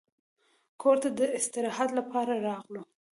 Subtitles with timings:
[0.81, 2.81] کور ته د استراحت لپاره راغلو.